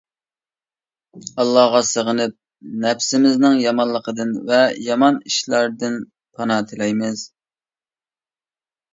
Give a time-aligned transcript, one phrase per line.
[1.41, 2.31] ئاللاغا سېغىنىپ
[2.85, 5.99] نەپسىمىزنىڭ يامانلىقىدىن ۋە يامان ئىشلاردىن
[6.39, 7.27] پانا تىلەيمىز.